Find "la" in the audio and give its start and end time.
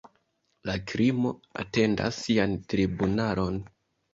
0.69-0.75